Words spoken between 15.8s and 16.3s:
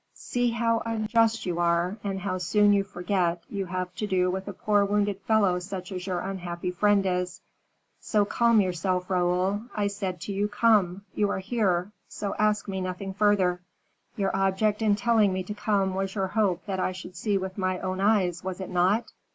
was your